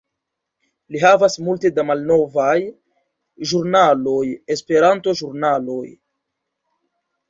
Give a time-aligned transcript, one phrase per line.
[0.95, 2.57] Li havas multe da malnovaj
[3.53, 4.27] ĵurnaloj,
[4.59, 5.89] Esperanto-ĵurnaloj